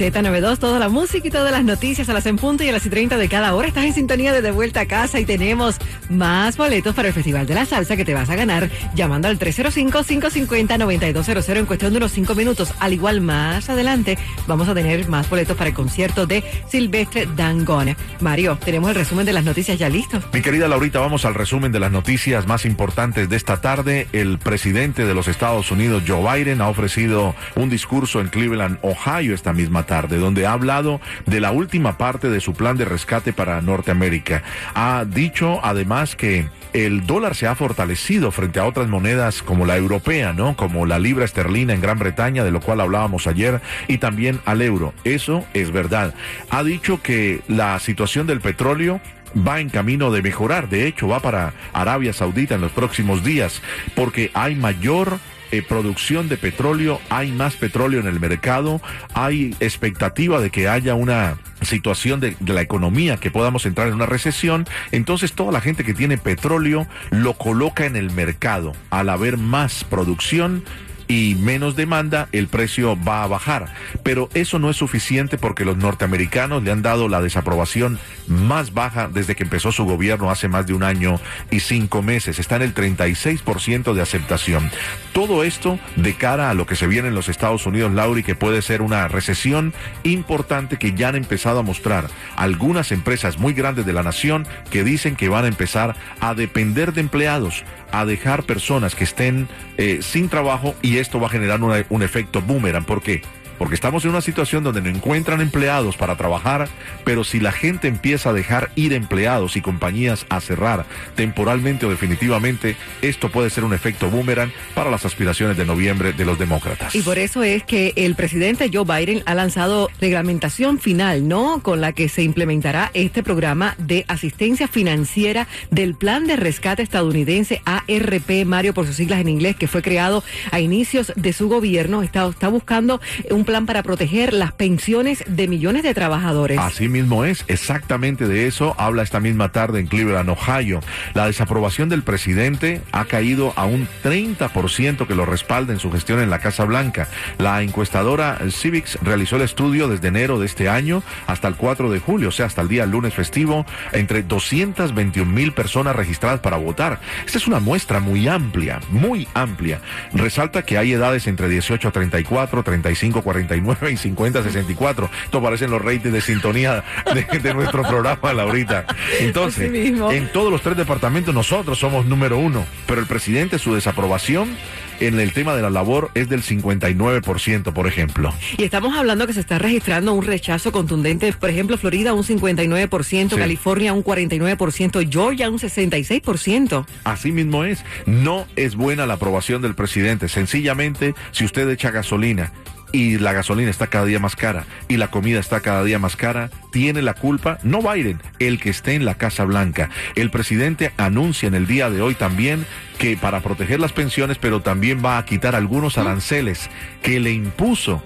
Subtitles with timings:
[0.00, 2.86] Z92, toda la música y todas las noticias a las en punto y a las
[2.86, 3.68] y 30 de cada hora.
[3.68, 5.76] Estás en sintonía de De Vuelta a Casa y tenemos
[6.08, 9.38] más boletos para el Festival de la Salsa que te vas a ganar llamando al
[9.38, 12.72] 305-550-9200 en cuestión de unos 5 minutos.
[12.80, 17.94] Al igual, más adelante vamos a tener más boletos para el concierto de Silvestre Dangone.
[18.20, 20.22] Mario, tenemos el resumen de las noticias ya listo.
[20.32, 24.08] Mi querida Laurita, vamos al resumen de las noticias más importantes de esta tarde.
[24.14, 29.34] El presidente de los Estados Unidos, Joe Biden, ha ofrecido un discurso en Cleveland, Ohio,
[29.34, 33.32] esta misma tarde, donde ha hablado de la última parte de su plan de rescate
[33.32, 34.44] para Norteamérica.
[34.74, 39.76] Ha dicho además que el dólar se ha fortalecido frente a otras monedas como la
[39.76, 40.54] europea, ¿no?
[40.54, 44.62] Como la libra esterlina en Gran Bretaña, de lo cual hablábamos ayer, y también al
[44.62, 44.94] euro.
[45.02, 46.14] Eso es verdad.
[46.50, 49.00] Ha dicho que la situación del petróleo
[49.36, 50.68] va en camino de mejorar.
[50.68, 53.60] De hecho, va para Arabia Saudita en los próximos días,
[53.96, 55.18] porque hay mayor
[55.52, 58.80] eh, producción de petróleo, hay más petróleo en el mercado,
[59.14, 63.94] hay expectativa de que haya una situación de, de, la economía, que podamos entrar en
[63.94, 68.72] una recesión, entonces toda la gente que tiene petróleo lo coloca en el mercado.
[68.90, 70.64] Al haber más producción,
[71.10, 73.74] y menos demanda, el precio va a bajar.
[74.04, 79.08] Pero eso no es suficiente porque los norteamericanos le han dado la desaprobación más baja
[79.12, 82.38] desde que empezó su gobierno hace más de un año y cinco meses.
[82.38, 84.70] Está en el 36% de aceptación.
[85.12, 88.36] Todo esto de cara a lo que se viene en los Estados Unidos, Lauri, que
[88.36, 93.84] puede ser una recesión importante que ya han empezado a mostrar algunas empresas muy grandes
[93.84, 98.44] de la nación que dicen que van a empezar a depender de empleados, a dejar
[98.44, 102.84] personas que estén eh, sin trabajo y esto va a generar un efecto boomerang.
[102.84, 103.22] ¿Por qué?
[103.60, 106.66] Porque estamos en una situación donde no encuentran empleados para trabajar,
[107.04, 111.90] pero si la gente empieza a dejar ir empleados y compañías a cerrar temporalmente o
[111.90, 116.94] definitivamente, esto puede ser un efecto boomerang para las aspiraciones de noviembre de los demócratas.
[116.94, 121.62] Y por eso es que el presidente Joe Biden ha lanzado reglamentación final, ¿no?
[121.62, 127.60] Con la que se implementará este programa de asistencia financiera del Plan de Rescate Estadounidense
[127.66, 132.02] ARP, Mario por sus siglas en inglés, que fue creado a inicios de su gobierno.
[132.02, 136.56] Está, está buscando un plan para proteger las pensiones de millones de trabajadores.
[136.60, 140.78] Así mismo es, exactamente de eso habla esta misma tarde en Cleveland, Ohio.
[141.14, 146.20] La desaprobación del presidente ha caído a un 30% que lo respalda en su gestión
[146.20, 147.08] en la Casa Blanca.
[147.38, 151.98] La encuestadora Civics realizó el estudio desde enero de este año hasta el 4 de
[151.98, 157.00] julio, o sea, hasta el día lunes festivo, entre 221 mil personas registradas para votar.
[157.26, 159.80] Esta es una muestra muy amplia, muy amplia.
[160.12, 165.10] Resalta que hay edades entre 18 a 34, 35 40 49 y 50 64.
[165.24, 166.84] Esto parecen los ratings de sintonía
[167.14, 168.84] de, de nuestro programa, Laurita.
[169.20, 174.56] Entonces, en todos los tres departamentos nosotros somos número uno, pero el presidente, su desaprobación
[175.00, 178.32] en el tema de la labor es del 59%, por ejemplo.
[178.56, 183.30] Y estamos hablando que se está registrando un rechazo contundente, por ejemplo, Florida un 59%,
[183.30, 183.36] sí.
[183.36, 186.86] California un 49%, Georgia un 66%.
[187.04, 187.84] Así mismo es.
[188.06, 190.28] No es buena la aprobación del presidente.
[190.28, 192.52] Sencillamente, si usted echa gasolina
[192.92, 196.16] y la gasolina está cada día más cara y la comida está cada día más
[196.16, 199.90] cara, tiene la culpa no Biden, el que esté en la Casa Blanca.
[200.16, 202.66] El presidente anuncia en el día de hoy también
[202.98, 206.68] que para proteger las pensiones, pero también va a quitar algunos aranceles
[207.02, 208.02] que le impuso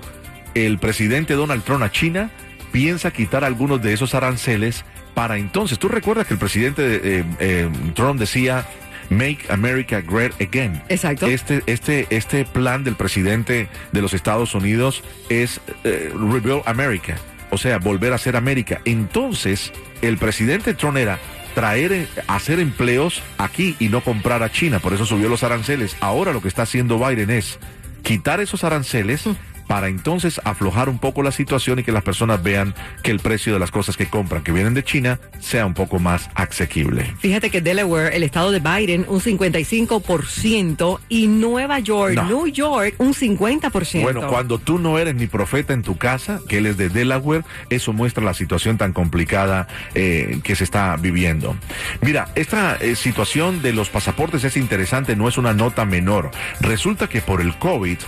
[0.55, 2.31] el presidente Donald Trump a China,
[2.73, 4.85] piensa quitar algunos de esos aranceles
[5.15, 5.79] para entonces.
[5.79, 8.67] Tú recuerdas que el presidente eh, eh, Trump decía
[9.11, 10.83] Make America Great Again.
[10.89, 11.27] Exacto.
[11.27, 17.17] Este, este, este plan del presidente de los Estados Unidos es eh, Rebuild America,
[17.51, 18.81] o sea, volver a ser América.
[18.85, 19.73] Entonces,
[20.03, 21.19] el presidente Trump era
[21.55, 25.97] traer, hacer empleos aquí y no comprar a China, por eso subió los aranceles.
[26.01, 27.59] Ahora lo que está haciendo Biden es
[28.03, 29.25] quitar esos aranceles
[29.75, 33.55] para entonces aflojar un poco la situación y que las personas vean que el precio
[33.55, 37.13] de las cosas que compran que vienen de China sea un poco más asequible.
[37.19, 42.23] Fíjate que Delaware, el estado de Biden, un 55% y Nueva York, no.
[42.23, 44.03] New York, un 50%.
[44.03, 47.43] Bueno, cuando tú no eres ni profeta en tu casa, que él es de Delaware,
[47.69, 49.67] eso muestra la situación tan complicada
[49.97, 51.57] eh, que se está viviendo.
[52.01, 56.31] Mira, esta eh, situación de los pasaportes es interesante, no es una nota menor.
[56.61, 57.99] Resulta que por el COVID,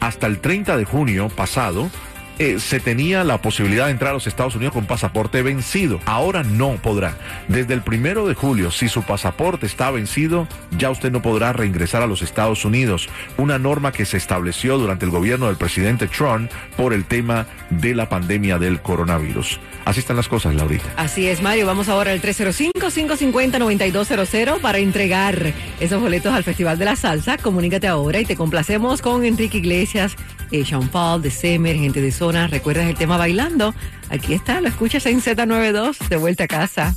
[0.00, 1.90] hasta el 30 de junio pasado,
[2.38, 6.00] eh, se tenía la posibilidad de entrar a los Estados Unidos con pasaporte vencido.
[6.06, 7.16] Ahora no podrá.
[7.48, 10.46] Desde el primero de julio, si su pasaporte está vencido,
[10.76, 13.08] ya usted no podrá reingresar a los Estados Unidos.
[13.36, 17.94] Una norma que se estableció durante el gobierno del presidente Trump por el tema de
[17.94, 19.60] la pandemia del coronavirus.
[19.84, 20.86] Así están las cosas, Laurita.
[20.96, 21.66] Así es, Mario.
[21.66, 27.38] Vamos ahora al 305-550-9200 para entregar esos boletos al Festival de la Salsa.
[27.38, 30.16] Comunícate ahora y te complacemos con Enrique Iglesias,
[30.50, 32.46] eh, Sean Paul, de Semer, gente de zona.
[32.46, 33.74] ¿Recuerdas el tema bailando?
[34.10, 36.96] Aquí está, lo escuchas en Z92, de vuelta a casa.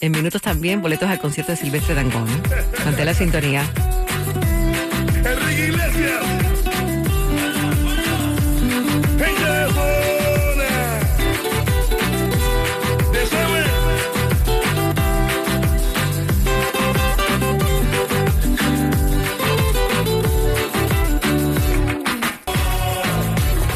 [0.00, 2.28] En minutos también, boletos al concierto de Silvestre Dangón.
[2.84, 3.64] Mantén la sintonía.
[5.24, 6.47] Enrique Iglesias.